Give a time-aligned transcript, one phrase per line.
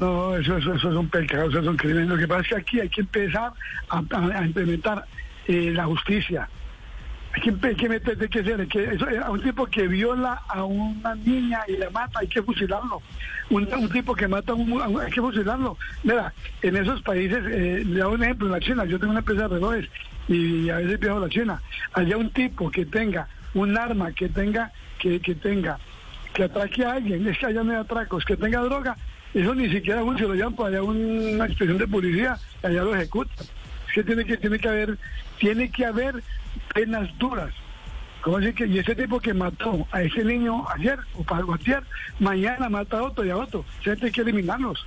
[0.00, 2.08] No, eso, eso, eso es un pecado, eso es un crimen.
[2.08, 3.52] Lo que pasa es que aquí hay que empezar
[3.90, 5.04] a, implementar
[5.46, 6.48] eh, la justicia.
[7.34, 9.88] Hay que, hay que meter, hay que hay que- eso, eh, a un tipo que
[9.88, 13.02] viola a una niña y la mata, hay que fusilarlo.
[13.50, 15.76] Un, un tipo que mata a un, hay que fusilarlo.
[16.04, 19.20] Mira, en esos países, eh, le doy un ejemplo, en la China, yo tengo una
[19.20, 19.88] empresa de relojes
[20.28, 21.62] y a veces viajo a la China.
[21.92, 25.78] Allá un tipo que tenga un arma, que tenga, que, que tenga,
[26.34, 28.96] que atraque a alguien, es que allá no hay atracos, que tenga droga,
[29.34, 33.46] eso ni siquiera un, se lo llaman para una expresión de policía, allá lo ejecutan.
[33.88, 34.98] Es que tiene que, tiene que haber,
[35.38, 36.22] tiene que haber
[36.74, 37.52] penas duras.
[38.22, 38.66] ¿Cómo así que?
[38.66, 41.82] Y ese tipo que mató a ese niño ayer o para ayer,
[42.18, 43.60] mañana mata a otro y a otro.
[43.60, 44.84] O sea, hay que eliminarlos.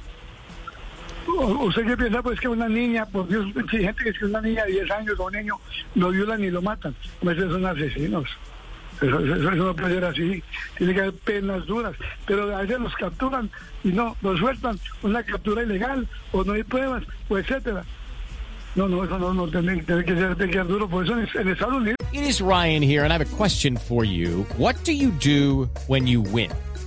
[1.28, 2.22] ¿Usted qué piensa?
[2.22, 5.20] Pues que una niña, por Dios, si gente que es una niña de 10 años
[5.20, 5.56] o un niño
[5.96, 6.96] lo violan y lo matan.
[7.22, 8.28] Pues esos son asesinos.
[9.02, 10.44] Eso, eso- eso no puede ser así.
[10.78, 11.96] Tiene que haber penas duras.
[12.26, 13.50] Pero a veces los capturan
[13.84, 14.80] y no, los sueltan.
[15.02, 17.84] Una captura ilegal o no hay pruebas o etcétera.
[18.76, 20.88] No, no, eso no, no tiene, tiene que ser, tiene que ser duro.
[20.88, 21.96] Por eso en, en Estados Unidos.
[22.14, 24.46] It is Ryan here, and I have a question for you.
[24.58, 26.52] What do you do when you win?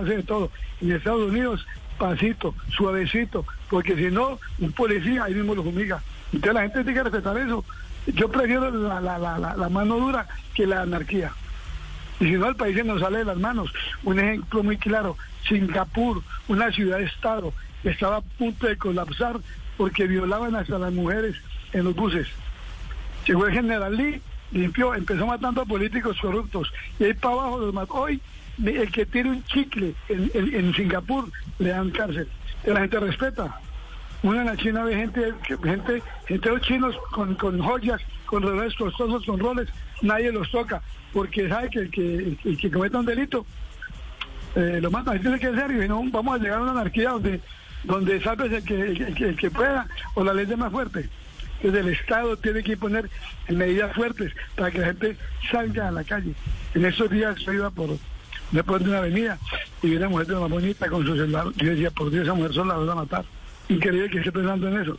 [0.00, 0.50] hace de todo.
[0.80, 1.66] En Estados Unidos,
[1.98, 6.02] pasito, suavecito, porque si no, un policía ahí mismo lo fumiga.
[6.32, 7.64] Entonces la gente tiene que respetar eso.
[8.06, 11.32] Yo prefiero la, la, la, la, la mano dura que la anarquía.
[12.20, 13.72] Y si no, el país se nos sale de las manos.
[14.04, 15.16] Un ejemplo muy claro,
[15.48, 17.52] Singapur, una ciudad-estado,
[17.84, 19.40] estaba a punto de colapsar
[19.76, 21.36] porque violaban hasta las mujeres
[21.72, 22.26] en los buses.
[23.26, 24.20] Llegó el general Lee,
[24.52, 26.72] limpió, empezó matando a políticos corruptos.
[26.98, 27.94] Y ahí para abajo los mató.
[27.94, 28.20] Hoy,
[28.64, 32.28] el que tiene un chicle en, Singapur le dan cárcel.
[32.64, 33.58] La gente respeta.
[34.22, 35.32] Uno en la China ve gente,
[35.62, 39.68] gente, gente los chinos con, con joyas, con relojes costosos, con roles,
[40.02, 40.82] nadie los toca,
[41.12, 43.46] porque sabe que el que, el que- cometa un delito
[44.56, 45.18] eh, lo mata.
[45.18, 47.40] Tiene que ser, y no, vamos a llegar a una anarquía donde,
[47.84, 51.08] donde salves el que, el, que- el que pueda o la ley de más fuerte.
[51.62, 53.08] Entonces el Estado tiene que poner
[53.48, 55.16] medidas fuertes para que la gente
[55.50, 56.34] salga a la calle.
[56.74, 57.96] En esos días yo iba por
[58.50, 59.38] después de una avenida
[59.82, 61.46] y vi una mujer de una bonita con su celular.
[61.56, 63.24] Yo decía, por Dios, esa mujer sola la van a matar.
[63.68, 64.98] Increíble que esté pensando en eso.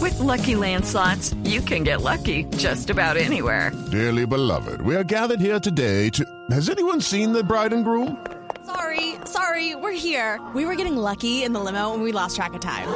[0.00, 3.72] With Lucky Land slots, you can get lucky just about anywhere.
[3.90, 6.24] Dearly beloved, we are gathered here today to.
[6.50, 8.16] Has anyone seen the bride and groom?
[8.64, 10.40] Sorry, sorry, we're here.
[10.54, 12.88] We were getting lucky in the limo and we lost track of time.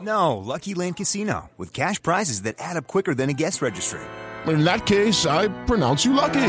[0.00, 4.00] No, Lucky Land Casino, with cash prizes that add up quicker than a guest registry.
[4.46, 6.48] In that case, I pronounce you lucky.